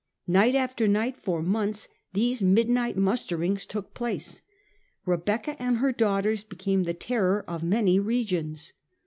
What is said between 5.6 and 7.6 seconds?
and her daughters became the terror